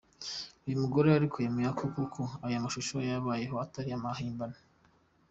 [0.65, 4.57] Uyu mugore ariko yemeye ko koko aya mashusho yabayeho atari amahimbano.